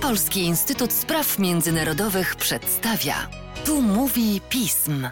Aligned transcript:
Polski 0.00 0.40
Instytut 0.40 0.92
Spraw 0.92 1.38
Międzynarodowych 1.38 2.36
przedstawia. 2.36 3.14
Tu 3.64 3.82
mówi 3.82 4.40
pism. 4.48 5.06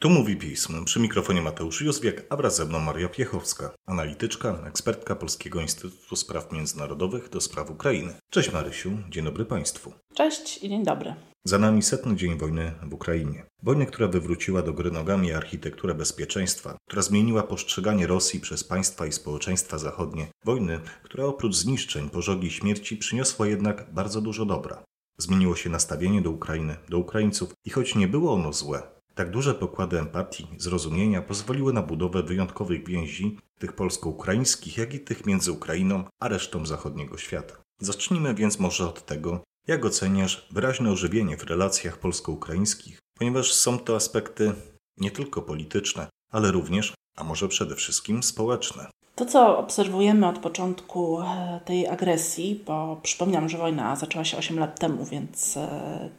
Tu 0.00 0.10
mówi 0.10 0.36
pism. 0.36 0.84
Przy 0.84 1.00
mikrofonie 1.00 1.42
Mateusz 1.42 1.80
Józwiak, 1.80 2.26
a 2.30 2.36
wraz 2.36 2.56
ze 2.56 2.64
mną 2.64 2.78
Maria 2.78 3.08
Piechowska, 3.08 3.70
analityczka, 3.86 4.58
ekspertka 4.66 5.16
Polskiego 5.16 5.60
Instytutu 5.60 6.16
Spraw 6.16 6.52
Międzynarodowych 6.52 7.28
do 7.28 7.40
spraw 7.40 7.70
Ukrainy. 7.70 8.14
Cześć 8.30 8.52
Marysiu, 8.52 8.90
dzień 9.08 9.24
dobry 9.24 9.44
Państwu. 9.44 9.92
Cześć 10.14 10.64
i 10.64 10.68
dzień 10.68 10.84
dobry. 10.84 11.14
Za 11.44 11.58
nami 11.58 11.82
setny 11.82 12.16
dzień 12.16 12.38
wojny 12.38 12.74
w 12.82 12.94
Ukrainie. 12.94 13.46
Wojny, 13.62 13.86
która 13.86 14.08
wywróciła 14.08 14.62
do 14.62 14.72
gry 14.72 14.90
nogami 14.90 15.32
architekturę 15.32 15.94
bezpieczeństwa, 15.94 16.76
która 16.88 17.02
zmieniła 17.02 17.42
postrzeganie 17.42 18.06
Rosji 18.06 18.40
przez 18.40 18.64
państwa 18.64 19.06
i 19.06 19.12
społeczeństwa 19.12 19.78
zachodnie. 19.78 20.26
Wojny, 20.44 20.80
która 21.02 21.24
oprócz 21.24 21.54
zniszczeń, 21.54 22.10
pożogi 22.10 22.46
i 22.46 22.50
śmierci 22.50 22.96
przyniosła 22.96 23.46
jednak 23.46 23.92
bardzo 23.92 24.20
dużo 24.20 24.44
dobra. 24.44 24.84
Zmieniło 25.20 25.56
się 25.56 25.70
nastawienie 25.70 26.22
do 26.22 26.30
Ukrainy, 26.30 26.76
do 26.88 26.98
Ukraińców 26.98 27.52
i 27.64 27.70
choć 27.70 27.94
nie 27.94 28.08
było 28.08 28.32
ono 28.32 28.52
złe, 28.52 28.97
tak 29.18 29.30
duże 29.30 29.54
pokłady 29.54 29.98
empatii, 29.98 30.48
zrozumienia 30.56 31.22
pozwoliły 31.22 31.72
na 31.72 31.82
budowę 31.82 32.22
wyjątkowych 32.22 32.86
więzi, 32.86 33.38
tych 33.58 33.72
polsko-ukraińskich, 33.72 34.76
jak 34.76 34.94
i 34.94 35.00
tych 35.00 35.26
między 35.26 35.52
Ukrainą 35.52 36.04
a 36.20 36.28
resztą 36.28 36.66
zachodniego 36.66 37.18
świata. 37.18 37.62
Zacznijmy 37.80 38.34
więc 38.34 38.58
może 38.58 38.88
od 38.88 39.06
tego, 39.06 39.40
jak 39.66 39.84
oceniasz 39.84 40.48
wyraźne 40.50 40.90
ożywienie 40.90 41.36
w 41.36 41.42
relacjach 41.42 41.98
polsko-ukraińskich, 41.98 42.98
ponieważ 43.18 43.52
są 43.52 43.78
to 43.78 43.96
aspekty 43.96 44.52
nie 44.96 45.10
tylko 45.10 45.42
polityczne, 45.42 46.08
ale 46.32 46.52
również, 46.52 46.94
a 47.16 47.24
może 47.24 47.48
przede 47.48 47.76
wszystkim 47.76 48.22
społeczne. 48.22 48.90
To, 49.18 49.26
co 49.26 49.58
obserwujemy 49.58 50.28
od 50.28 50.38
początku 50.38 51.20
e, 51.20 51.60
tej 51.64 51.88
agresji, 51.88 52.62
bo 52.66 53.00
przypominam, 53.02 53.48
że 53.48 53.58
wojna 53.58 53.96
zaczęła 53.96 54.24
się 54.24 54.36
8 54.36 54.58
lat 54.58 54.80
temu, 54.80 55.04
więc 55.04 55.56
e, 55.56 55.68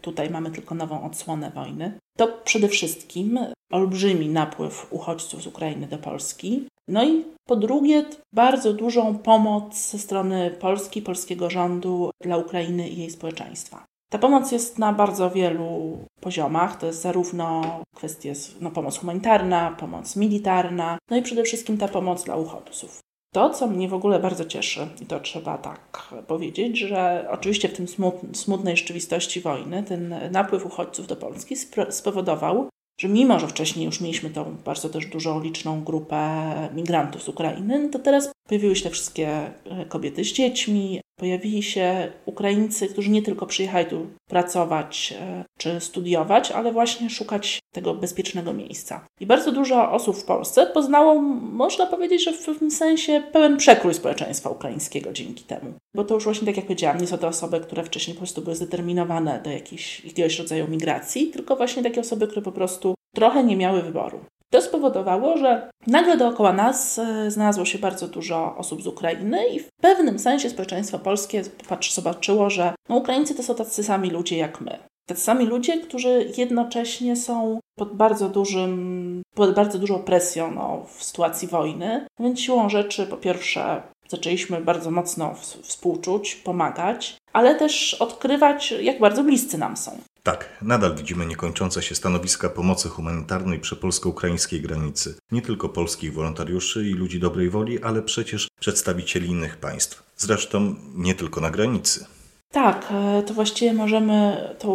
tutaj 0.02 0.30
mamy 0.30 0.52
tylko 0.52 0.76
nową 0.76 1.04
odsłonę 1.04 1.52
wojny, 1.56 2.00
to 2.18 2.28
przede 2.44 2.68
wszystkim 2.68 3.40
olbrzymi 3.72 4.30
napływ 4.30 4.88
uchodźców 4.94 5.42
z 5.42 5.48
Ukrainy 5.48 5.88
do 5.88 5.98
Polski. 5.98 6.68
No 6.88 7.06
i 7.06 7.26
po 7.48 7.56
drugie, 7.56 8.06
bardzo 8.34 8.74
dużą 8.74 9.18
pomoc 9.18 9.92
ze 9.92 10.00
strony 10.00 10.52
Polski, 10.52 11.02
polskiego 11.02 11.50
rządu 11.50 12.12
dla 12.24 12.38
Ukrainy 12.38 12.90
i 12.90 12.98
jej 12.98 13.10
społeczeństwa. 13.10 13.86
Ta 14.10 14.18
pomoc 14.18 14.52
jest 14.52 14.80
na 14.80 14.94
bardzo 14.94 15.32
wielu 15.32 15.98
poziomach. 16.22 16.78
To 16.78 16.86
jest 16.86 17.02
zarówno 17.02 17.62
kwestia 17.96 18.30
no, 18.62 18.72
pomoc 18.72 18.98
humanitarna, 18.98 19.76
pomoc 19.80 20.16
militarna, 20.16 20.98
no 21.10 21.18
i 21.18 21.22
przede 21.22 21.44
wszystkim 21.44 21.78
ta 21.78 21.88
pomoc 21.88 22.24
dla 22.24 22.36
uchodźców. 22.36 23.00
To, 23.34 23.50
co 23.50 23.68
mnie 23.68 23.90
w 23.90 23.94
ogóle 23.94 24.20
bardzo 24.20 24.46
cieszy, 24.46 24.88
i 25.02 25.06
to 25.06 25.20
trzeba 25.20 25.58
tak 25.58 26.14
powiedzieć, 26.28 26.80
że 26.80 27.28
oczywiście 27.32 27.70
w 27.70 27.74
tym 27.74 27.88
smutnej 28.34 28.78
rzeczywistości 28.78 29.42
wojny 29.42 29.84
ten 29.84 30.16
napływ 30.32 30.66
uchodźców 30.66 31.08
do 31.08 31.16
Polski 31.16 31.56
spowodował, 31.90 32.70
że 33.00 33.08
mimo, 33.08 33.40
że 33.40 33.48
wcześniej 33.48 33.86
już 33.86 34.02
mieliśmy 34.02 34.30
tą 34.30 34.56
bardzo 34.66 34.90
też 34.90 35.06
dużą, 35.06 35.42
liczną 35.42 35.84
grupę 35.84 36.70
migrantów 36.76 37.24
z 37.24 37.30
Ukrainy, 37.30 37.80
no 37.80 37.90
to 37.90 38.00
teraz 38.00 38.32
pojawiły 38.50 38.76
się 38.76 38.84
te 38.84 38.90
wszystkie 38.90 39.30
e, 39.30 39.86
kobiety 39.90 40.24
z 40.24 40.34
dziećmi, 40.34 41.02
pojawili 41.20 41.64
się 41.64 42.12
Ukraińcy, 42.26 42.88
którzy 42.88 43.10
nie 43.10 43.22
tylko 43.22 43.46
przyjechali 43.46 43.86
tu 43.86 44.08
pracować 44.30 45.14
e, 45.20 45.44
czy 45.58 45.80
studiować, 45.80 46.52
ale 46.52 46.72
właśnie 46.72 47.10
szukać 47.10 47.60
tego 47.74 47.94
bezpiecznego 47.94 48.54
miejsca. 48.54 49.06
I 49.20 49.26
bardzo 49.26 49.52
dużo 49.52 49.92
osób 49.92 50.18
w 50.18 50.24
Polsce 50.24 50.68
poznało, 50.68 51.22
można 51.42 51.86
powiedzieć, 51.86 52.24
że 52.24 52.34
w 52.34 52.46
pewnym 52.46 52.72
sensie 52.72 53.24
pełen 53.32 53.58
przekrój 53.58 53.94
społeczeństwa 53.94 54.50
ukraińskiego 54.50 55.14
dzięki 55.14 55.44
temu. 55.44 55.74
Bo 55.96 56.04
to 56.04 56.16
już 56.16 56.24
właśnie, 56.24 56.46
tak 56.46 56.58
jak 56.58 56.66
powiedziałam, 56.66 57.02
nie 57.02 57.08
są 57.08 57.18
to 57.18 57.28
osoby, 57.28 57.60
które 57.60 57.84
wcześniej 57.84 58.16
po 58.16 58.20
prostu 58.20 58.42
były 58.42 58.56
zdeterminowane 58.56 59.42
do 59.44 59.50
jakiejś, 59.50 60.06
jakiegoś 60.06 60.40
rodzaju 60.40 60.68
migracji, 60.68 61.28
tylko 61.28 61.56
właśnie 61.56 61.84
takie 61.84 62.02
osoby, 62.02 62.28
które 62.28 62.42
po 62.42 62.52
prostu 62.52 62.96
trochę 63.16 63.44
nie 63.44 63.56
miały 63.56 63.82
wyboru. 63.82 64.20
To 64.52 64.62
spowodowało, 64.62 65.38
że 65.38 65.70
nagle 65.88 66.18
dookoła 66.18 66.54
nas 66.54 67.00
e, 67.00 67.32
znalazło 67.32 67.66
się 67.66 67.80
bardzo 67.80 68.08
dużo 68.08 68.56
osób 68.58 68.82
z 68.82 68.88
Ukrainy 68.88 69.48
i 69.48 69.60
w 69.60 69.70
pewnym 69.82 70.20
sensie 70.20 70.50
społeczeństwo 70.50 71.00
polskie 71.00 71.44
zobaczyło, 71.92 72.50
że 72.50 72.74
no, 72.90 72.96
Ukraińcy 72.96 73.36
to 73.36 73.44
są 73.44 73.56
tacy 73.56 73.84
sami 73.84 74.10
ludzie 74.10 74.38
jak 74.38 74.62
my. 74.62 74.80
Tacy 75.10 75.22
sami 75.22 75.46
ludzie, 75.46 75.78
którzy 75.78 76.32
jednocześnie 76.38 77.16
są 77.16 77.60
pod 77.78 77.96
bardzo 77.96 78.30
dużym, 78.30 79.22
pod 79.36 79.54
bardzo 79.54 79.80
dużą 79.80 80.00
presją 80.00 80.52
no, 80.52 80.86
w 80.98 81.04
sytuacji 81.04 81.48
wojny. 81.48 82.06
Więc 82.20 82.40
siłą 82.40 82.70
rzeczy, 82.70 83.08
po 83.08 83.18
pierwsze, 83.18 83.82
zaczęliśmy 84.08 84.62
bardzo 84.62 84.92
mocno 84.92 85.34
współczuć, 85.62 86.36
pomagać, 86.36 87.18
ale 87.34 87.56
też 87.56 87.94
odkrywać, 87.94 88.72
jak 88.82 89.00
bardzo 89.00 89.24
bliscy 89.24 89.58
nam 89.58 89.78
są. 89.78 90.00
Tak, 90.24 90.50
nadal 90.62 90.96
widzimy 90.96 91.26
niekończące 91.26 91.82
się 91.82 91.96
stanowiska 91.96 92.50
pomocy 92.50 92.90
humanitarnej 92.90 93.60
przy 93.60 93.76
polsko-ukraińskiej 93.76 94.62
granicy. 94.62 95.16
Nie 95.32 95.42
tylko 95.42 95.70
polskich 95.70 96.14
wolontariuszy 96.14 96.90
i 96.90 96.94
ludzi 96.94 97.20
dobrej 97.20 97.50
woli, 97.50 97.84
ale 97.84 98.02
przecież 98.02 98.48
przedstawicieli 98.60 99.28
innych 99.28 99.58
państw. 99.58 100.04
Zresztą 100.18 100.76
nie 100.96 101.16
tylko 101.16 101.42
na 101.42 101.52
granicy. 101.52 102.06
Tak, 102.52 102.88
e, 102.92 103.24
to 103.24 103.34
właściwie 103.34 103.74
możemy 103.74 104.48
to 104.60 104.70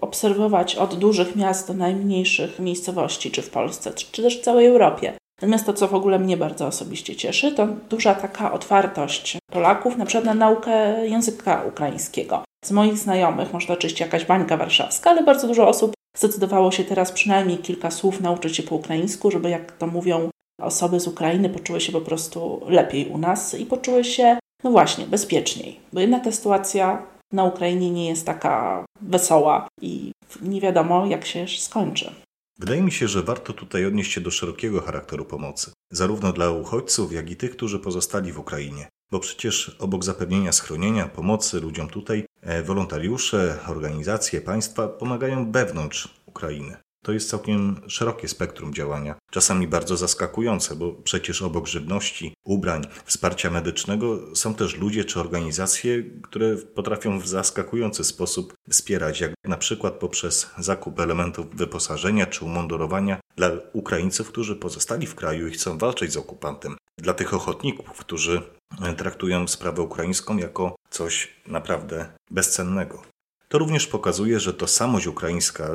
obserwować 0.00 0.76
od 0.76 0.98
dużych 0.98 1.36
miast 1.36 1.68
do 1.68 1.74
najmniejszych 1.74 2.58
miejscowości, 2.58 3.30
czy 3.30 3.42
w 3.42 3.50
Polsce, 3.50 3.92
czy 4.12 4.22
też 4.22 4.38
w 4.38 4.42
całej 4.42 4.66
Europie. 4.66 5.12
Natomiast 5.40 5.66
to, 5.66 5.72
co 5.72 5.88
w 5.88 5.94
ogóle 5.94 6.18
mnie 6.18 6.36
bardzo 6.36 6.66
osobiście 6.66 7.16
cieszy, 7.16 7.52
to 7.52 7.66
duża 7.66 8.14
taka 8.14 8.52
otwartość 8.52 9.38
Polaków 9.52 9.96
na 9.96 10.06
przykład 10.06 10.24
na 10.24 10.34
naukę 10.34 10.70
języka 11.08 11.62
ukraińskiego. 11.68 12.44
Z 12.64 12.70
moich 12.70 12.98
znajomych, 12.98 13.52
może 13.52 13.66
to 13.66 13.72
oczywiście 13.72 14.04
jakaś 14.04 14.24
bańka 14.24 14.56
warszawska, 14.56 15.10
ale 15.10 15.24
bardzo 15.24 15.46
dużo 15.46 15.68
osób 15.68 15.92
zdecydowało 16.16 16.70
się 16.70 16.84
teraz 16.84 17.12
przynajmniej 17.12 17.58
kilka 17.58 17.90
słów 17.90 18.20
nauczyć 18.20 18.56
się 18.56 18.62
po 18.62 18.74
ukraińsku, 18.74 19.30
żeby 19.30 19.50
jak 19.50 19.72
to 19.72 19.86
mówią 19.86 20.30
osoby 20.60 21.00
z 21.00 21.06
Ukrainy 21.06 21.48
poczuły 21.48 21.80
się 21.80 21.92
po 21.92 22.00
prostu 22.00 22.60
lepiej 22.66 23.06
u 23.06 23.18
nas 23.18 23.54
i 23.54 23.66
poczuły 23.66 24.04
się, 24.04 24.38
no 24.64 24.70
właśnie, 24.70 25.06
bezpieczniej. 25.06 25.80
Bo 25.92 26.00
jednak 26.00 26.24
ta 26.24 26.32
sytuacja 26.32 27.06
na 27.32 27.44
Ukrainie 27.44 27.90
nie 27.90 28.08
jest 28.08 28.26
taka 28.26 28.84
wesoła 29.00 29.68
i 29.80 30.12
nie 30.42 30.60
wiadomo, 30.60 31.06
jak 31.06 31.26
się 31.26 31.46
skończy. 31.48 32.12
Wydaje 32.58 32.82
mi 32.82 32.92
się, 32.92 33.08
że 33.08 33.22
warto 33.22 33.52
tutaj 33.52 33.86
odnieść 33.86 34.12
się 34.12 34.20
do 34.20 34.30
szerokiego 34.30 34.80
charakteru 34.80 35.24
pomocy, 35.24 35.72
zarówno 35.92 36.32
dla 36.32 36.50
uchodźców, 36.50 37.12
jak 37.12 37.30
i 37.30 37.36
tych, 37.36 37.50
którzy 37.50 37.78
pozostali 37.78 38.32
w 38.32 38.38
Ukrainie. 38.38 38.88
Bo 39.10 39.20
przecież 39.20 39.76
obok 39.78 40.04
zapewnienia 40.04 40.52
schronienia, 40.52 41.08
pomocy 41.08 41.60
ludziom 41.60 41.88
tutaj, 41.88 42.26
e, 42.42 42.62
wolontariusze, 42.62 43.58
organizacje, 43.66 44.40
państwa 44.40 44.88
pomagają 44.88 45.52
wewnątrz 45.52 46.08
Ukrainy. 46.26 46.76
To 47.02 47.12
jest 47.12 47.30
całkiem 47.30 47.80
szerokie 47.88 48.28
spektrum 48.28 48.74
działania, 48.74 49.14
czasami 49.30 49.68
bardzo 49.68 49.96
zaskakujące, 49.96 50.76
bo 50.76 50.92
przecież 50.92 51.42
obok 51.42 51.66
żywności, 51.66 52.34
ubrań, 52.44 52.86
wsparcia 53.04 53.50
medycznego 53.50 54.36
są 54.36 54.54
też 54.54 54.76
ludzie 54.76 55.04
czy 55.04 55.20
organizacje, 55.20 56.02
które 56.22 56.56
potrafią 56.56 57.18
w 57.18 57.28
zaskakujący 57.28 58.04
sposób 58.04 58.54
wspierać, 58.70 59.20
jak 59.20 59.32
na 59.44 59.56
przykład 59.56 59.94
poprzez 59.94 60.50
zakup 60.58 61.00
elementów 61.00 61.46
wyposażenia 61.54 62.26
czy 62.26 62.44
umundurowania 62.44 63.20
dla 63.36 63.50
Ukraińców, 63.72 64.28
którzy 64.28 64.56
pozostali 64.56 65.06
w 65.06 65.14
kraju 65.14 65.48
i 65.48 65.50
chcą 65.50 65.78
walczyć 65.78 66.12
z 66.12 66.16
okupantem, 66.16 66.76
dla 66.98 67.14
tych 67.14 67.34
ochotników, 67.34 67.98
którzy 67.98 68.42
traktują 68.96 69.48
sprawę 69.48 69.82
ukraińską 69.82 70.36
jako 70.36 70.76
coś 70.90 71.28
naprawdę 71.46 72.12
bezcennego. 72.30 73.02
To 73.48 73.58
również 73.58 73.86
pokazuje, 73.86 74.40
że 74.40 74.54
tożsamość 74.54 75.06
ukraińska 75.06 75.68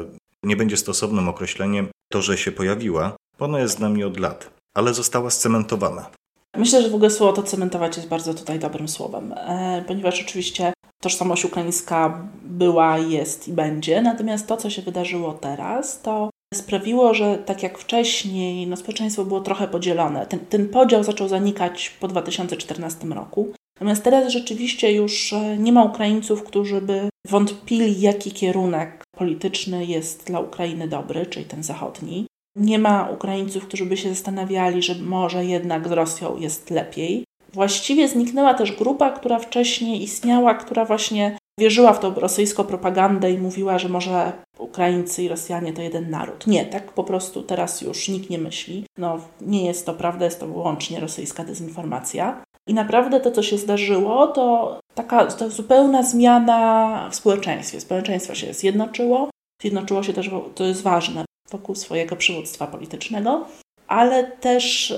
nie 0.45 0.56
będzie 0.56 0.78
stosownym 0.78 1.29
określeniem 1.29 1.88
to, 2.11 2.22
że 2.22 2.38
się 2.38 2.51
pojawiła, 2.51 3.16
bo 3.39 3.45
ona 3.45 3.59
jest 3.59 3.78
z 3.78 3.79
nami 3.79 4.03
od 4.03 4.19
lat, 4.19 4.50
ale 4.75 4.94
została 4.94 5.29
scementowana. 5.29 6.09
Myślę, 6.57 6.81
że 6.81 6.89
w 6.89 6.95
ogóle 6.95 7.09
słowo 7.09 7.33
to 7.33 7.44
cementować 7.44 7.97
jest 7.97 8.09
bardzo 8.09 8.33
tutaj 8.33 8.59
dobrym 8.59 8.88
słowem, 8.88 9.33
e, 9.33 9.83
ponieważ 9.88 10.22
oczywiście 10.22 10.74
tożsamość 11.01 11.45
ukraińska 11.45 12.27
była, 12.44 12.97
jest 12.97 13.47
i 13.47 13.53
będzie, 13.53 14.01
natomiast 14.01 14.47
to, 14.47 14.57
co 14.57 14.69
się 14.69 14.81
wydarzyło 14.81 15.33
teraz, 15.33 16.01
to 16.01 16.30
sprawiło, 16.53 17.13
że 17.13 17.38
tak 17.38 17.63
jak 17.63 17.77
wcześniej, 17.77 18.68
no 18.68 18.77
społeczeństwo 18.77 19.25
było 19.25 19.41
trochę 19.41 19.68
podzielone. 19.68 20.25
Ten, 20.25 20.39
ten 20.39 20.69
podział 20.69 21.03
zaczął 21.03 21.27
zanikać 21.27 21.89
po 22.00 22.07
2014 22.07 23.07
roku. 23.07 23.53
Natomiast 23.75 24.03
teraz 24.03 24.31
rzeczywiście 24.33 24.94
już 24.94 25.33
e, 25.33 25.57
nie 25.57 25.71
ma 25.71 25.83
Ukraińców, 25.83 26.44
którzy 26.44 26.81
by 26.81 27.09
wątpili, 27.30 28.01
jaki 28.01 28.31
kierunek 28.31 29.04
polityczny 29.18 29.86
jest 29.86 30.25
dla 30.27 30.39
Ukrainy 30.39 30.88
dobry, 30.88 31.25
czyli 31.25 31.45
ten 31.45 31.63
zachodni. 31.63 32.27
Nie 32.56 32.80
ma 32.80 33.10
Ukraińców, 33.10 33.68
którzy 33.68 33.86
by 33.86 33.98
się 33.98 34.10
zastanawiali, 34.10 34.81
że 34.83 34.95
może 34.95 35.45
jednak 35.45 35.88
z 35.88 35.92
Rosją 35.92 36.38
jest 36.38 36.69
lepiej. 36.69 37.25
Właściwie 37.56 38.07
zniknęła 38.07 38.54
też 38.54 38.72
grupa, 38.72 39.10
która 39.12 39.40
wcześniej 39.40 40.04
istniała, 40.04 40.54
która 40.54 40.86
właśnie 40.86 41.38
wierzyła 41.60 41.94
w 41.94 42.00
tą 42.00 42.13
rosyjską 42.13 42.63
propagandę 42.63 43.31
i 43.31 43.38
mówiła, 43.38 43.80
że 43.80 43.90
może 43.90 44.31
Ukraińcy 44.57 45.24
i 45.24 45.28
Rosjanie 45.28 45.74
to 45.74 45.81
jeden 45.81 46.10
naród. 46.10 46.48
Nie, 46.48 46.66
tak 46.66 46.92
po 46.92 47.04
prostu 47.04 47.44
teraz 47.44 47.81
już 47.81 48.07
nikt 48.07 48.30
nie 48.30 48.38
myśli. 48.38 48.86
No, 48.98 49.19
nie 49.42 49.66
jest 49.66 49.86
to 49.86 49.94
prawda, 49.94 50.25
jest 50.25 50.40
to 50.40 50.48
wyłącznie 50.48 51.00
rosyjska 51.00 51.44
dezinformacja. 51.44 52.44
I 52.68 52.74
naprawdę 52.74 53.19
to, 53.19 53.31
co 53.31 53.44
się 53.44 53.58
zdarzyło, 53.58 54.28
to 54.28 54.80
taka 54.96 55.30
zupełna 55.30 56.04
zmiana 56.04 57.10
w 57.12 57.16
społeczeństwie. 57.16 57.80
Społeczeństwo 57.81 58.36
się 58.36 58.54
zjednoczyło, 58.54 59.30
zjednoczyło 59.62 60.04
się 60.04 60.13
też, 60.13 60.30
to 60.56 60.63
jest 60.63 60.81
ważne, 60.81 61.25
wokół 61.51 61.75
swojego 61.75 62.16
przywództwa 62.16 62.68
politycznego, 62.68 63.46
ale 63.88 64.24
też 64.24 64.94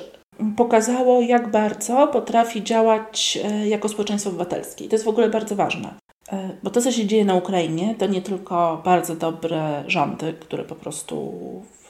pokazało, 0.57 1.21
jak 1.21 1.51
bardzo 1.51 2.07
potrafi 2.07 2.63
działać 2.63 3.39
e, 3.43 3.67
jako 3.67 3.89
społeczeństwo 3.89 4.29
obywatelskie. 4.29 4.85
I 4.85 4.87
to 4.87 4.95
jest 4.95 5.05
w 5.05 5.09
ogóle 5.09 5.29
bardzo 5.29 5.55
ważne. 5.55 5.93
E, 6.31 6.49
bo 6.63 6.69
to, 6.69 6.81
co 6.81 6.91
się 6.91 7.05
dzieje 7.05 7.25
na 7.25 7.35
Ukrainie, 7.35 7.95
to 7.95 8.05
nie 8.05 8.21
tylko 8.21 8.81
bardzo 8.85 9.15
dobre 9.15 9.83
rządy, 9.87 10.33
które 10.39 10.63
po 10.63 10.75
prostu 10.75 11.33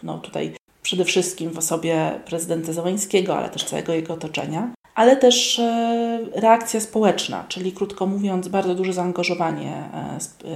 no, 0.04 0.18
tutaj 0.18 0.54
przede 0.82 1.06
wszystkim 1.06 1.52
w 1.52 1.58
osobie 1.58 2.20
prezydenta 2.26 2.74
Załańskiego, 2.74 3.38
ale 3.38 3.50
też 3.50 3.64
całego 3.64 3.94
jego 3.94 4.14
otoczenia, 4.14 4.74
ale 4.96 5.18
też 5.18 5.60
e, 5.60 6.20
reakcja 6.36 6.80
społeczna, 6.80 7.46
czyli 7.48 7.72
krótko 7.72 8.06
mówiąc, 8.06 8.48
bardzo 8.48 8.76
duże 8.76 8.94
zaangażowanie 8.94 9.90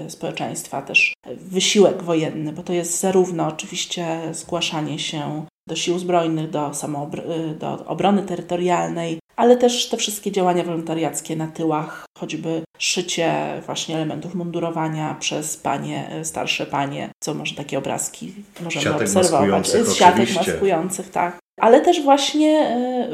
społeczeństwa, 0.07 0.81
też 0.81 1.13
wysiłek 1.35 2.03
wojenny, 2.03 2.53
bo 2.53 2.63
to 2.63 2.73
jest 2.73 2.99
zarówno 2.99 3.47
oczywiście 3.47 4.19
zgłaszanie 4.31 4.99
się 4.99 5.45
do 5.71 5.75
sił 5.75 5.99
zbrojnych, 5.99 6.49
do, 6.49 6.69
samoobr- 6.69 7.55
do 7.57 7.85
obrony 7.85 8.23
terytorialnej, 8.23 9.19
ale 9.35 9.57
też 9.57 9.89
te 9.89 9.97
wszystkie 9.97 10.31
działania 10.31 10.63
wolontariackie 10.63 11.35
na 11.35 11.47
tyłach, 11.47 12.05
choćby 12.17 12.61
szycie 12.77 13.33
właśnie 13.65 13.95
elementów 13.95 14.35
mundurowania 14.35 15.15
przez 15.19 15.57
panie, 15.57 16.09
starsze 16.23 16.65
panie, 16.65 17.09
co 17.23 17.33
może 17.33 17.55
takie 17.55 17.77
obrazki 17.77 18.33
możemy 18.61 18.83
siatek 18.83 19.01
obserwować. 19.01 19.69
Z 19.69 19.95
siatek 19.95 20.35
maskujących, 20.35 21.09
tak. 21.09 21.39
Ale 21.61 21.81
też 21.81 22.01
właśnie 22.01 22.59
e, 22.59 23.09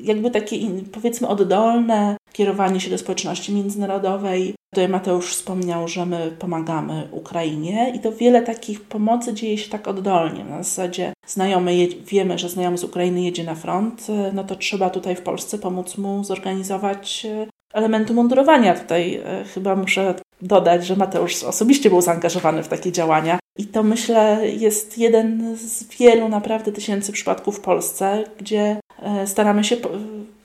jakby 0.00 0.30
takie 0.30 0.56
powiedzmy 0.92 1.28
oddolne 1.28 2.16
kierowanie 2.32 2.80
się 2.80 2.90
do 2.90 2.98
społeczności 2.98 3.54
międzynarodowej. 3.54 4.54
Tutaj 4.74 4.88
Mateusz 4.88 5.30
wspomniał, 5.30 5.88
że 5.88 6.06
my 6.06 6.32
pomagamy 6.38 7.08
Ukrainie 7.10 7.92
i 7.96 7.98
to 7.98 8.12
wiele 8.12 8.42
takich 8.42 8.80
pomocy 8.80 9.34
dzieje 9.34 9.58
się 9.58 9.70
tak 9.70 9.88
oddolnie. 9.88 10.44
Na 10.44 10.62
zasadzie 10.62 11.12
znajomy, 11.26 11.88
wiemy, 11.88 12.38
że 12.38 12.48
znajomy 12.48 12.78
z 12.78 12.84
Ukrainy 12.84 13.22
jedzie 13.22 13.44
na 13.44 13.54
front, 13.54 14.06
no 14.32 14.44
to 14.44 14.56
trzeba 14.56 14.90
tutaj 14.90 15.16
w 15.16 15.22
Polsce 15.22 15.58
pomóc 15.58 15.98
mu 15.98 16.24
zorganizować 16.24 17.26
e, 17.26 17.46
elementy 17.72 18.14
mundurowania. 18.14 18.74
Tutaj 18.74 19.22
chyba 19.54 19.76
muszę 19.76 20.14
dodać, 20.42 20.86
że 20.86 20.96
Mateusz 20.96 21.44
osobiście 21.44 21.90
był 21.90 22.00
zaangażowany 22.00 22.62
w 22.62 22.68
takie 22.68 22.92
działania. 22.92 23.38
I 23.58 23.66
to 23.66 23.82
myślę 23.82 24.40
jest 24.48 24.98
jeden 24.98 25.56
z 25.56 25.84
wielu 25.98 26.28
naprawdę 26.28 26.72
tysięcy 26.72 27.12
przypadków 27.12 27.58
w 27.58 27.60
Polsce, 27.60 28.24
gdzie 28.38 28.80
e, 29.02 29.26
staramy 29.26 29.64
się, 29.64 29.76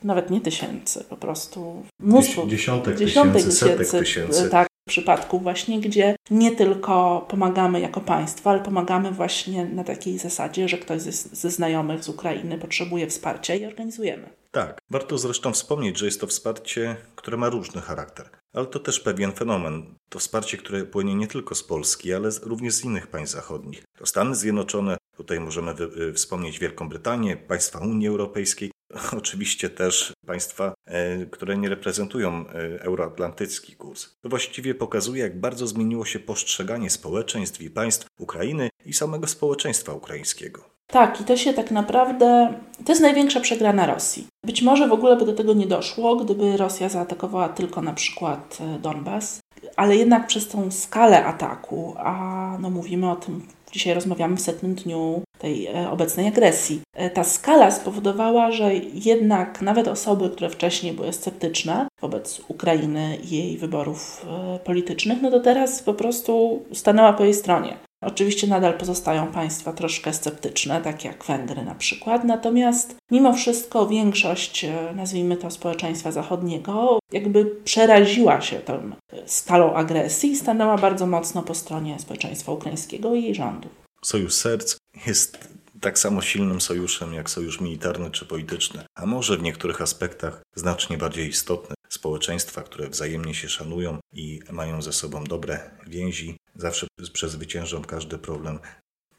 nawet 0.04 0.30
nie 0.30 0.42
tysięcy, 0.42 1.04
po 1.10 1.18
prostu 1.18 1.84
mnóstwo, 2.00 2.48
dziesiątek, 2.48 2.98
dziesiątek 2.98 3.44
tysięcy, 3.44 3.58
setek 3.58 3.90
tysięcy. 3.90 4.50
Tak, 4.50 4.68
przypadków 4.90 5.44
właśnie, 5.44 5.80
gdzie 5.80 6.16
nie 6.32 6.52
tylko 6.52 7.26
pomagamy 7.30 7.80
jako 7.80 8.02
państwo, 8.02 8.50
ale 8.50 8.60
pomagamy 8.60 9.12
właśnie 9.12 9.66
na 9.66 9.84
takiej 9.84 10.18
zasadzie, 10.18 10.68
że 10.68 10.78
ktoś 10.78 11.02
ze, 11.02 11.12
ze 11.12 11.52
znajomych 11.52 12.04
z 12.04 12.10
Ukrainy 12.10 12.58
potrzebuje 12.58 13.08
wsparcia 13.08 13.56
i 13.56 13.66
organizujemy. 13.66 14.30
Tak, 14.52 14.80
warto 14.90 15.18
zresztą 15.18 15.54
wspomnieć, 15.54 15.98
że 15.98 16.06
jest 16.06 16.22
to 16.22 16.28
wsparcie, 16.28 16.96
które 17.16 17.38
ma 17.38 17.50
różny 17.50 17.82
charakter. 17.82 18.30
Ale 18.54 18.66
to 18.66 18.80
też 18.80 19.00
pewien 19.00 19.32
fenomen. 19.32 19.96
To 20.10 20.20
wsparcie, 20.20 20.58
które 20.58 20.86
płynie 20.86 21.16
nie 21.16 21.28
tylko 21.28 21.56
z 21.56 21.64
Polski, 21.64 22.14
ale 22.14 22.30
również 22.42 22.74
z 22.74 22.86
innych 22.86 23.08
państw 23.08 23.36
zachodnich. 23.36 23.84
To 23.98 24.06
Stany 24.06 24.36
Zjednoczone, 24.36 24.98
tutaj 25.18 25.40
możemy 25.40 25.76
y, 26.10 26.14
wspomnieć 26.14 26.60
Wielką 26.60 26.90
Brytanię, 26.90 27.38
państwa 27.38 27.80
Unii 27.80 28.08
Europejskiej, 28.08 28.72
oczywiście 29.18 29.70
też 29.70 30.14
państwa, 30.26 30.74
e, 30.86 31.26
które 31.26 31.58
nie 31.58 31.70
reprezentują 31.70 32.50
e, 32.50 32.82
euroatlantycki 32.82 33.76
kurs. 33.76 34.10
To 34.22 34.30
właściwie 34.30 34.76
pokazuje, 34.76 35.24
jak 35.24 35.40
bardzo 35.40 35.68
zmieniło 35.68 36.06
się 36.06 36.20
postrzeganie 36.20 36.90
społeczeństw 36.90 37.62
i 37.62 37.70
państw 37.70 38.06
Ukrainy 38.20 38.70
i 38.86 38.94
samego 38.94 39.28
społeczeństwa 39.28 39.94
ukraińskiego. 39.94 40.71
Tak, 40.92 41.22
i 41.22 41.24
to 41.24 41.38
się 41.38 41.54
tak 41.54 41.72
naprawdę. 41.72 42.54
To 42.86 42.92
jest 42.92 43.02
największa 43.02 43.40
przegrana 43.40 43.86
Rosji. 43.86 44.28
Być 44.46 44.62
może 44.62 44.88
w 44.88 44.94
ogóle 44.94 45.18
by 45.18 45.26
do 45.26 45.34
tego 45.34 45.54
nie 45.54 45.68
doszło, 45.68 46.16
gdyby 46.16 46.58
Rosja 46.58 46.90
zaatakowała 46.90 47.50
tylko 47.50 47.82
na 47.82 47.94
przykład 47.94 48.58
e, 48.62 48.80
Donbas, 48.80 49.40
ale 49.76 49.96
jednak 49.96 50.28
przez 50.28 50.48
tą 50.48 50.72
skalę 50.72 51.26
ataku, 51.26 51.96
a 51.98 52.58
no 52.62 52.70
mówimy 52.70 53.12
o 53.12 53.16
tym, 53.16 53.48
dzisiaj 53.72 53.94
rozmawiamy 53.94 54.38
w 54.38 54.42
setnym 54.42 54.76
dniu 54.76 55.22
tej 55.38 55.68
e, 55.68 55.90
obecnej 55.92 56.28
agresji. 56.28 56.82
E, 56.96 57.10
ta 57.10 57.24
skala 57.24 57.72
spowodowała, 57.72 58.52
że 58.52 58.76
jednak 58.94 59.62
nawet 59.62 59.88
osoby, 59.88 60.30
które 60.30 60.50
wcześniej 60.50 60.94
były 60.94 61.14
sceptyczne 61.14 61.88
wobec 62.02 62.42
Ukrainy 62.48 63.18
i 63.24 63.38
jej 63.38 63.58
wyborów 63.58 64.26
politycznych, 64.64 65.22
no 65.22 65.32
to 65.32 65.40
teraz 65.40 65.84
po 65.84 65.94
prostu 65.94 66.64
stanęła 66.74 67.14
po 67.14 67.24
jej 67.24 67.34
stronie. 67.34 67.78
Oczywiście 68.02 68.48
nadal 68.48 68.78
pozostają 68.78 69.28
państwa 69.28 69.74
troszkę 69.74 70.14
sceptyczne, 70.14 70.82
tak 70.82 71.06
jak 71.06 71.26
Węgry 71.26 71.64
na 71.64 71.76
przykład, 71.76 72.24
natomiast 72.24 72.96
mimo 73.12 73.34
wszystko 73.34 73.88
większość, 73.88 74.66
e, 74.66 74.94
nazwijmy 74.96 75.38
to 75.38 75.52
społeczeństwa 75.52 76.12
zachodniego, 76.12 77.00
jakby 77.12 77.46
przeraziła 77.46 78.42
się 78.42 78.60
tą 78.60 78.92
skalą 79.26 79.74
agresji 79.74 80.32
i 80.32 80.36
stanęła 80.36 80.78
bardzo 80.78 81.08
mocno 81.08 81.44
po 81.44 81.56
stronie 81.56 82.00
społeczeństwa 82.00 82.52
ukraińskiego 82.52 83.16
i 83.16 83.24
jej 83.24 83.36
rządu. 83.36 83.70
Sojusz 84.04 84.34
Serc 84.34 84.78
jest 85.08 85.48
tak 85.82 86.00
samo 86.00 86.22
silnym 86.22 86.62
sojuszem 86.62 87.14
jak 87.14 87.30
sojusz 87.30 87.62
militarny 87.62 88.12
czy 88.12 88.26
polityczny, 88.26 88.84
a 88.96 89.06
może 89.06 89.38
w 89.38 89.42
niektórych 89.42 89.82
aspektach 89.82 90.42
znacznie 90.56 90.98
bardziej 90.98 91.28
istotny. 91.28 91.76
Społeczeństwa, 91.90 92.62
które 92.62 92.90
wzajemnie 92.90 93.34
się 93.34 93.50
szanują 93.50 93.98
i 94.14 94.40
mają 94.52 94.82
ze 94.82 94.94
sobą 94.94 95.24
dobre 95.24 95.60
więzi, 95.88 96.38
zawsze 96.56 96.88
przezwyciężą 97.14 97.82
każdy 97.82 98.18
problem. 98.18 98.60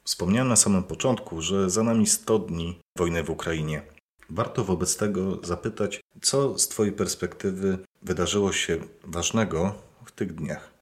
Wspomniałem 0.05 0.49
na 0.49 0.56
samym 0.56 0.82
początku, 0.82 1.43
że 1.43 1.70
za 1.70 1.82
nami 1.82 2.06
100 2.06 2.38
dni 2.38 2.79
wojny 2.99 3.23
w 3.23 3.31
Ukrainie. 3.31 3.82
Warto 4.31 4.64
wobec 4.64 4.96
tego 4.96 5.38
zapytać, 5.43 6.00
co 6.23 6.58
z 6.58 6.69
Twojej 6.69 6.93
perspektywy 6.93 7.79
wydarzyło 8.02 8.52
się 8.52 8.79
ważnego 9.05 9.75
w 10.05 10.12
tych 10.12 10.34
dniach? 10.34 10.73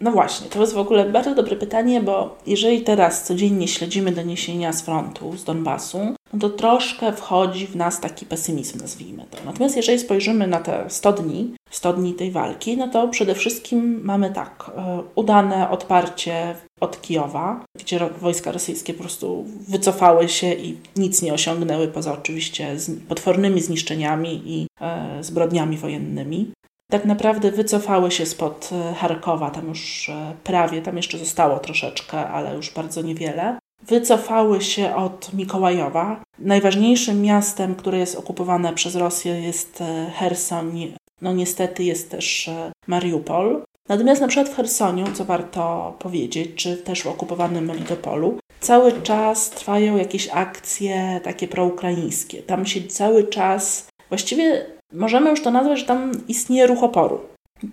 No 0.00 0.10
właśnie, 0.10 0.48
to 0.48 0.60
jest 0.60 0.74
w 0.74 0.78
ogóle 0.78 1.10
bardzo 1.10 1.34
dobre 1.34 1.56
pytanie, 1.56 2.00
bo 2.00 2.38
jeżeli 2.46 2.82
teraz 2.82 3.24
codziennie 3.24 3.68
śledzimy 3.68 4.12
doniesienia 4.12 4.72
z 4.72 4.82
frontu, 4.82 5.36
z 5.36 5.44
Donbasu, 5.44 6.14
no 6.32 6.38
to 6.38 6.50
troszkę 6.50 7.12
wchodzi 7.12 7.66
w 7.66 7.76
nas 7.76 8.00
taki 8.00 8.26
pesymizm, 8.26 8.78
nazwijmy 8.78 9.26
to. 9.30 9.38
Natomiast 9.44 9.76
jeżeli 9.76 9.98
spojrzymy 9.98 10.46
na 10.46 10.60
te 10.60 10.84
100 10.88 11.12
dni, 11.12 11.54
100 11.70 11.92
dni 11.92 12.14
tej 12.14 12.30
walki, 12.30 12.76
no 12.76 12.88
to 12.88 13.08
przede 13.08 13.34
wszystkim 13.34 14.00
mamy 14.04 14.30
tak, 14.30 14.70
e, 14.76 15.02
udane 15.14 15.70
odparcie 15.70 16.54
od 16.80 17.00
Kijowa, 17.00 17.64
gdzie 17.78 18.00
wojska 18.20 18.52
rosyjskie 18.52 18.94
po 18.94 19.00
prostu 19.00 19.44
wycofały 19.68 20.28
się 20.28 20.52
i 20.52 20.76
nic 20.96 21.22
nie 21.22 21.34
osiągnęły, 21.34 21.88
poza 21.88 22.12
oczywiście 22.12 22.76
potwornymi 23.08 23.60
zniszczeniami 23.60 24.42
i 24.46 24.66
e, 24.80 25.18
zbrodniami 25.20 25.76
wojennymi 25.76 26.52
tak 26.90 27.04
naprawdę 27.04 27.50
wycofały 27.50 28.10
się 28.10 28.26
spod 28.26 28.70
e, 28.72 28.94
Charkowa, 28.94 29.50
tam 29.50 29.68
już 29.68 30.10
prawie, 30.44 30.82
tam 30.82 30.96
jeszcze 30.96 31.18
zostało 31.18 31.58
troszeczkę, 31.58 32.28
ale 32.28 32.56
już 32.56 32.74
bardzo 32.74 33.02
niewiele. 33.02 33.58
Wycofały 33.82 34.60
się 34.60 34.96
od 34.96 35.34
Mikołajowa. 35.34 36.22
Najważniejszym 36.38 37.22
miastem, 37.22 37.74
które 37.74 37.98
jest 37.98 38.16
okupowane 38.16 38.72
przez 38.72 38.96
Rosję 38.96 39.40
jest 39.40 39.82
Herson. 40.14 40.72
No 41.22 41.32
niestety 41.32 41.84
jest 41.84 42.10
też 42.10 42.50
Mariupol. 42.86 43.62
Natomiast 43.88 44.20
na 44.20 44.28
przykład 44.28 44.48
w 44.48 44.56
Chersoniu, 44.56 45.06
co 45.14 45.24
warto 45.24 45.94
powiedzieć, 45.98 46.50
czy 46.54 46.76
też 46.76 47.02
w 47.02 47.06
okupowanym 47.06 47.64
Melitopolu, 47.64 48.38
cały 48.60 49.02
czas 49.02 49.50
trwają 49.50 49.96
jakieś 49.96 50.28
akcje 50.32 51.20
takie 51.24 51.48
proukraińskie. 51.48 52.42
Tam 52.42 52.66
się 52.66 52.82
cały 52.82 53.24
czas, 53.24 53.88
właściwie 54.08 54.66
Możemy 54.92 55.30
już 55.30 55.42
to 55.42 55.50
nazwać, 55.50 55.78
że 55.78 55.86
tam 55.86 56.12
istnieje 56.28 56.66
ruch 56.66 56.82
oporu. 56.82 57.20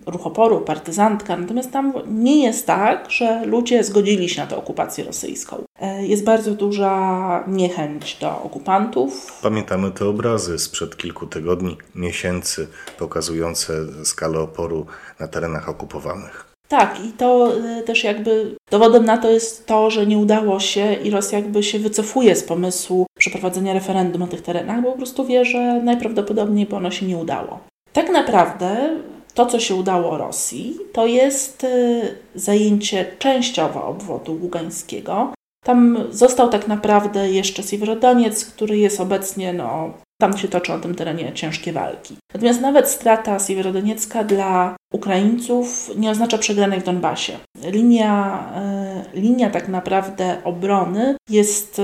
Ruch 0.06 0.26
oporu, 0.26 0.60
partyzantka, 0.60 1.36
natomiast 1.36 1.72
tam 1.72 1.92
nie 2.06 2.44
jest 2.44 2.66
tak, 2.66 3.10
że 3.10 3.46
ludzie 3.46 3.84
zgodzili 3.84 4.28
się 4.28 4.40
na 4.40 4.46
tę 4.46 4.56
okupację 4.56 5.04
rosyjską. 5.04 5.64
E, 5.80 6.06
jest 6.06 6.24
bardzo 6.24 6.50
duża 6.50 7.44
niechęć 7.48 8.16
do 8.20 8.42
okupantów. 8.42 9.40
Pamiętamy 9.42 9.90
te 9.90 10.08
obrazy 10.08 10.58
sprzed 10.58 10.96
kilku 10.96 11.26
tygodni, 11.26 11.76
miesięcy, 11.94 12.68
pokazujące 12.98 13.72
skalę 14.04 14.40
oporu 14.40 14.86
na 15.20 15.28
terenach 15.28 15.68
okupowanych. 15.68 16.56
Tak, 16.68 17.04
i 17.04 17.12
to 17.12 17.52
e, 17.56 17.82
też 17.82 18.04
jakby 18.04 18.56
dowodem 18.70 19.04
na 19.04 19.18
to 19.18 19.30
jest 19.30 19.66
to, 19.66 19.90
że 19.90 20.06
nie 20.06 20.18
udało 20.18 20.60
się 20.60 20.92
i 20.94 21.10
Rosja 21.10 21.38
jakby 21.38 21.62
się 21.62 21.78
wycofuje 21.78 22.36
z 22.36 22.44
pomysłu 22.44 23.06
przeprowadzenia 23.18 23.74
referendum 23.74 24.20
na 24.20 24.26
tych 24.26 24.42
terenach, 24.42 24.82
bo 24.82 24.92
po 24.92 24.96
prostu 24.96 25.26
wie, 25.26 25.44
że 25.44 25.80
najprawdopodobniej 25.82 26.66
by 26.66 26.76
ono 26.76 26.90
się 26.90 27.06
nie 27.06 27.16
udało. 27.16 27.60
Tak 27.92 28.10
naprawdę 28.10 29.00
to, 29.34 29.46
co 29.46 29.60
się 29.60 29.74
udało 29.74 30.18
Rosji, 30.18 30.76
to 30.92 31.06
jest 31.06 31.64
e, 31.64 32.00
zajęcie 32.34 33.06
częściowo 33.18 33.86
obwodu 33.86 34.38
ługańskiego. 34.42 35.35
Tam 35.66 35.98
został 36.10 36.48
tak 36.48 36.68
naprawdę 36.68 37.30
jeszcze 37.30 37.62
Siewierodoniec, 37.62 38.44
który 38.44 38.78
jest 38.78 39.00
obecnie 39.00 39.52
no, 39.52 39.92
tam 40.20 40.38
się 40.38 40.48
toczą 40.48 40.76
na 40.76 40.82
tym 40.82 40.94
terenie 40.94 41.32
ciężkie 41.32 41.72
walki. 41.72 42.16
Natomiast 42.34 42.60
nawet 42.60 42.88
strata 42.88 43.38
Siewierodoniecka 43.38 44.24
dla 44.24 44.76
Ukraińców 44.92 45.90
nie 45.96 46.10
oznacza 46.10 46.38
przegranej 46.38 46.80
w 46.80 46.84
Donbasie. 46.84 47.38
Linia, 47.70 48.44
y, 49.14 49.20
linia 49.20 49.50
tak 49.50 49.68
naprawdę 49.68 50.36
obrony 50.44 51.16
jest 51.30 51.78
y, 51.78 51.82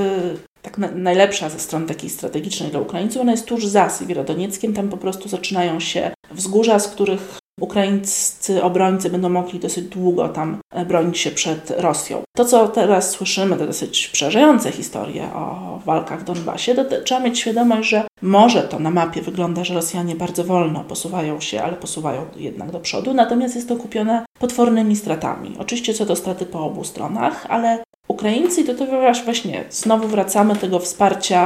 tak 0.63 0.79
na, 0.79 0.89
najlepsza 0.91 1.49
ze 1.51 1.59
stron 1.59 1.87
takiej 1.87 2.11
strategicznej 2.11 2.71
dla 2.71 2.81
Ukraińców. 2.81 3.23
Ona 3.23 3.33
jest 3.33 3.47
tuż 3.47 3.67
za 3.67 3.91
Sywierodonieckiem. 3.91 4.75
Tam 4.75 4.89
po 4.89 4.97
prostu 4.97 5.29
zaczynają 5.29 5.81
się 5.81 6.11
wzgórza, 6.31 6.79
z 6.79 6.89
których 6.89 7.42
ukraińscy 7.61 8.63
obrońcy 8.63 9.11
będą 9.11 9.29
mogli 9.29 9.59
dosyć 9.59 9.85
długo 9.85 10.29
tam 10.29 10.59
e, 10.71 10.87
bronić 10.87 11.19
się 11.19 11.31
przed 11.31 11.71
Rosją. 11.71 12.23
To, 12.37 12.45
co 12.45 12.69
teraz 12.69 13.11
słyszymy, 13.11 13.57
to 13.57 13.67
dosyć 13.67 14.09
przerażające 14.09 14.73
historie 14.73 15.29
o 15.35 15.79
walkach 15.85 16.21
w 16.21 16.25
Donbasie, 16.25 16.75
to 16.75 16.85
trzeba 17.05 17.21
mieć 17.21 17.39
świadomość, 17.39 17.89
że 17.89 18.07
może 18.23 18.63
to 18.63 18.79
na 18.79 18.91
mapie 18.91 19.23
wygląda, 19.23 19.65
że 19.65 19.75
Rosjanie 19.75 20.17
bardzo 20.17 20.45
wolno 20.45 20.85
posuwają 20.85 21.41
się, 21.41 21.63
ale 21.63 21.73
posuwają 21.73 22.27
jednak 22.37 22.71
do 22.71 22.81
przodu, 22.81 23.15
natomiast 23.15 23.55
jest 23.55 23.69
to 23.69 23.77
kupione 23.77 24.25
potwornymi 24.39 24.97
stratami. 24.97 25.57
Oczywiście 25.59 25.95
co 25.95 26.07
do 26.07 26.17
straty 26.17 26.47
po 26.47 26.65
obu 26.65 26.85
stronach, 26.85 27.47
ale 27.49 27.83
Ukraińcy, 28.09 28.61
i 28.61 28.65
do 28.65 28.75
tego 28.75 29.01
właśnie 29.01 29.65
znowu 29.71 30.09
wracamy 30.09 30.57
tego 30.57 30.79
wsparcia 30.79 31.43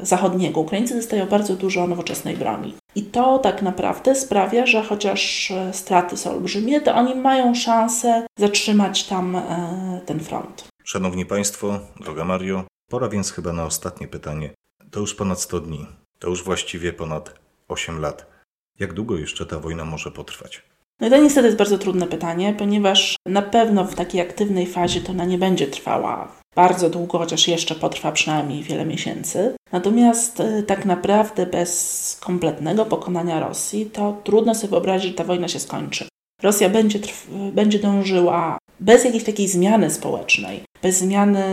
e, 0.00 0.06
zachodniego. 0.06 0.60
Ukraińcy 0.60 0.94
dostają 0.94 1.26
bardzo 1.26 1.56
dużo 1.56 1.86
nowoczesnej 1.86 2.36
broni. 2.36 2.74
I 2.94 3.02
to 3.02 3.38
tak 3.38 3.62
naprawdę 3.62 4.14
sprawia, 4.14 4.66
że 4.66 4.82
chociaż 4.82 5.50
e, 5.50 5.72
straty 5.72 6.16
są 6.16 6.30
olbrzymie, 6.30 6.80
to 6.80 6.94
oni 6.94 7.14
mają 7.14 7.54
szansę 7.54 8.26
zatrzymać 8.38 9.04
tam 9.04 9.36
e, 9.36 10.00
ten 10.06 10.20
front. 10.20 10.68
Szanowni 10.84 11.26
Państwo, 11.26 11.80
droga 12.00 12.24
Mario, 12.24 12.64
pora 12.90 13.08
więc 13.08 13.32
chyba 13.32 13.52
na 13.52 13.64
ostatnie 13.64 14.08
pytanie. 14.08 14.50
To 14.90 15.00
już 15.00 15.14
ponad 15.14 15.40
100 15.40 15.60
dni, 15.60 15.86
to 16.18 16.28
już 16.28 16.44
właściwie 16.44 16.92
ponad 16.92 17.34
8 17.68 18.00
lat. 18.00 18.26
Jak 18.78 18.92
długo 18.92 19.16
jeszcze 19.16 19.46
ta 19.46 19.58
wojna 19.60 19.84
może 19.84 20.10
potrwać? 20.10 20.62
No 21.00 21.06
i 21.06 21.10
to 21.10 21.16
niestety 21.16 21.46
jest 21.46 21.58
bardzo 21.58 21.78
trudne 21.78 22.06
pytanie, 22.06 22.54
ponieważ 22.58 23.16
na 23.26 23.42
pewno 23.42 23.84
w 23.84 23.94
takiej 23.94 24.20
aktywnej 24.20 24.66
fazie 24.66 25.00
to 25.00 25.12
ona 25.12 25.24
nie 25.24 25.38
będzie 25.38 25.66
trwała 25.66 26.32
bardzo 26.54 26.90
długo, 26.90 27.18
chociaż 27.18 27.48
jeszcze 27.48 27.74
potrwa 27.74 28.12
przynajmniej 28.12 28.62
wiele 28.62 28.84
miesięcy. 28.84 29.54
Natomiast 29.72 30.40
y, 30.40 30.62
tak 30.62 30.84
naprawdę 30.84 31.46
bez 31.46 32.18
kompletnego 32.20 32.86
pokonania 32.86 33.40
Rosji 33.40 33.86
to 33.86 34.16
trudno 34.24 34.54
sobie 34.54 34.70
wyobrazić, 34.70 35.10
że 35.10 35.16
ta 35.16 35.24
wojna 35.24 35.48
się 35.48 35.60
skończy. 35.60 36.08
Rosja 36.42 36.68
będzie, 36.68 36.98
będzie 37.52 37.78
dążyła 37.78 38.58
bez 38.80 39.04
jakiejś 39.04 39.24
takiej 39.24 39.48
zmiany 39.48 39.90
społecznej, 39.90 40.62
bez 40.82 40.98
zmiany 40.98 41.44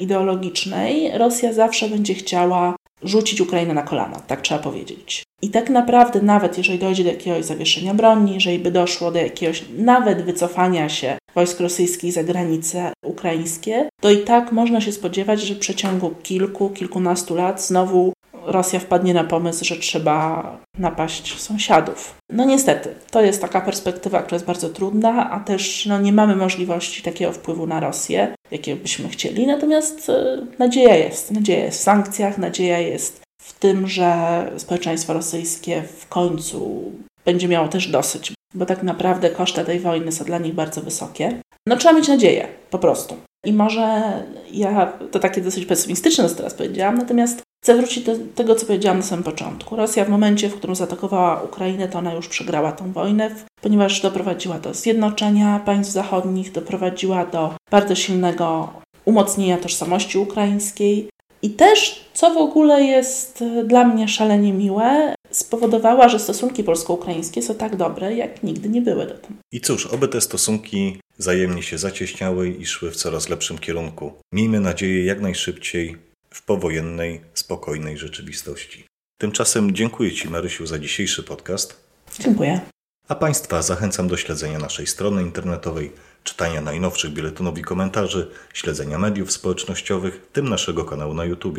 ideologicznej, 0.00 1.18
Rosja 1.18 1.52
zawsze 1.52 1.88
będzie 1.88 2.14
chciała 2.14 2.76
rzucić 3.02 3.40
Ukrainę 3.40 3.74
na 3.74 3.82
kolana, 3.82 4.20
tak 4.26 4.40
trzeba 4.40 4.60
powiedzieć. 4.60 5.22
I 5.42 5.50
tak 5.50 5.70
naprawdę, 5.70 6.22
nawet 6.22 6.58
jeżeli 6.58 6.78
dojdzie 6.78 7.04
do 7.04 7.10
jakiegoś 7.10 7.44
zawieszenia 7.44 7.94
broni, 7.94 8.34
jeżeli 8.34 8.58
by 8.58 8.70
doszło 8.70 9.10
do 9.10 9.18
jakiegoś 9.18 9.64
nawet 9.78 10.22
wycofania 10.22 10.88
się 10.88 11.18
wojsk 11.38 11.60
rosyjskich 11.60 12.12
za 12.12 12.24
granice 12.24 12.92
ukraińskie, 13.04 13.88
to 14.00 14.10
i 14.10 14.18
tak 14.18 14.52
można 14.52 14.80
się 14.80 14.92
spodziewać, 14.92 15.40
że 15.40 15.54
w 15.54 15.58
przeciągu 15.58 16.10
kilku, 16.22 16.70
kilkunastu 16.70 17.34
lat 17.34 17.62
znowu 17.62 18.12
Rosja 18.46 18.80
wpadnie 18.80 19.14
na 19.14 19.24
pomysł, 19.24 19.64
że 19.64 19.76
trzeba 19.76 20.56
napaść 20.78 21.40
sąsiadów. 21.40 22.14
No 22.32 22.44
niestety, 22.44 22.94
to 23.10 23.20
jest 23.20 23.40
taka 23.40 23.60
perspektywa, 23.60 24.22
która 24.22 24.34
jest 24.34 24.46
bardzo 24.46 24.68
trudna, 24.68 25.30
a 25.30 25.40
też 25.40 25.86
no, 25.86 26.00
nie 26.00 26.12
mamy 26.12 26.36
możliwości 26.36 27.02
takiego 27.02 27.32
wpływu 27.32 27.66
na 27.66 27.80
Rosję, 27.80 28.34
jakiego 28.50 28.82
byśmy 28.82 29.08
chcieli. 29.08 29.46
Natomiast 29.46 30.08
y, 30.08 30.12
nadzieja 30.58 30.96
jest. 30.96 31.30
Nadzieja 31.30 31.64
jest 31.64 31.78
w 31.78 31.82
sankcjach, 31.82 32.38
nadzieja 32.38 32.78
jest 32.78 33.20
w 33.42 33.52
tym, 33.58 33.88
że 33.88 34.10
społeczeństwo 34.56 35.12
rosyjskie 35.12 35.82
w 35.82 36.08
końcu 36.08 36.92
będzie 37.24 37.48
miało 37.48 37.68
też 37.68 37.88
dosyć, 37.88 38.32
bo 38.54 38.66
tak 38.66 38.82
naprawdę 38.82 39.30
koszty 39.30 39.64
tej 39.64 39.80
wojny 39.80 40.12
są 40.12 40.24
dla 40.24 40.38
nich 40.38 40.54
bardzo 40.54 40.80
wysokie. 40.80 41.40
No 41.66 41.76
trzeba 41.76 41.94
mieć 41.94 42.08
nadzieję, 42.08 42.48
po 42.70 42.78
prostu. 42.78 43.16
I 43.44 43.52
może 43.52 44.12
ja 44.52 44.92
to 45.10 45.18
takie 45.18 45.40
dosyć 45.40 45.66
pesymistyczne, 45.66 46.28
co 46.28 46.34
teraz 46.34 46.54
powiedziałam, 46.54 46.98
natomiast 46.98 47.42
chcę 47.64 47.76
wrócić 47.76 48.04
do 48.04 48.12
tego, 48.34 48.54
co 48.54 48.66
powiedziałam 48.66 48.98
na 48.98 49.04
samym 49.04 49.24
początku. 49.24 49.76
Rosja 49.76 50.04
w 50.04 50.08
momencie, 50.08 50.48
w 50.48 50.54
którym 50.54 50.76
zaatakowała 50.76 51.42
Ukrainę, 51.42 51.88
to 51.88 51.98
ona 51.98 52.14
już 52.14 52.28
przegrała 52.28 52.72
tą 52.72 52.92
wojnę, 52.92 53.30
ponieważ 53.60 54.00
doprowadziła 54.00 54.58
do 54.58 54.74
zjednoczenia 54.74 55.60
państw 55.64 55.92
zachodnich, 55.92 56.52
doprowadziła 56.52 57.26
do 57.26 57.54
bardzo 57.70 57.94
silnego 57.94 58.72
umocnienia 59.04 59.58
tożsamości 59.58 60.18
ukraińskiej, 60.18 61.08
i 61.42 61.50
też, 61.50 62.04
co 62.14 62.34
w 62.34 62.36
ogóle 62.36 62.82
jest 62.82 63.44
dla 63.64 63.84
mnie 63.84 64.08
szalenie 64.08 64.52
miłe, 64.52 65.14
spowodowała, 65.30 66.08
że 66.08 66.18
stosunki 66.18 66.64
polsko-ukraińskie 66.64 67.42
są 67.42 67.54
tak 67.54 67.76
dobre, 67.76 68.14
jak 68.14 68.42
nigdy 68.42 68.68
nie 68.68 68.82
były 68.82 69.06
dotąd. 69.06 69.36
I 69.52 69.60
cóż, 69.60 69.86
oby 69.86 70.08
te 70.08 70.20
stosunki 70.20 71.00
wzajemnie 71.18 71.62
się 71.62 71.78
zacieśniały 71.78 72.48
i 72.48 72.66
szły 72.66 72.90
w 72.90 72.96
coraz 72.96 73.28
lepszym 73.28 73.58
kierunku. 73.58 74.12
Miejmy 74.32 74.60
nadzieję 74.60 75.04
jak 75.04 75.20
najszybciej 75.20 75.96
w 76.30 76.42
powojennej, 76.42 77.20
spokojnej 77.34 77.98
rzeczywistości. 77.98 78.84
Tymczasem 79.20 79.74
dziękuję 79.74 80.12
Ci, 80.12 80.28
Marysiu, 80.28 80.66
za 80.66 80.78
dzisiejszy 80.78 81.22
podcast. 81.22 81.76
Dziękuję. 82.20 82.60
A 83.08 83.14
Państwa 83.14 83.62
zachęcam 83.62 84.08
do 84.08 84.16
śledzenia 84.16 84.58
naszej 84.58 84.86
strony 84.86 85.22
internetowej 85.22 85.92
czytania 86.24 86.60
najnowszych 86.60 87.12
biuletynów 87.12 87.58
i 87.58 87.62
komentarzy, 87.62 88.30
śledzenia 88.54 88.98
mediów 88.98 89.32
społecznościowych, 89.32 90.26
w 90.30 90.32
tym 90.32 90.48
naszego 90.48 90.84
kanału 90.84 91.14
na 91.14 91.24
YouTube. 91.24 91.58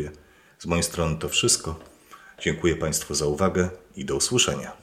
Z 0.58 0.66
mojej 0.66 0.82
strony 0.82 1.16
to 1.16 1.28
wszystko. 1.28 1.89
Dziękuję 2.40 2.76
Państwu 2.76 3.14
za 3.14 3.26
uwagę 3.26 3.70
i 3.96 4.04
do 4.04 4.16
usłyszenia. 4.16 4.72